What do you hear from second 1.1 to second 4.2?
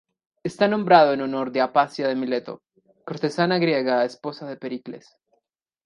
en honor de Aspasia de Mileto, cortesana griega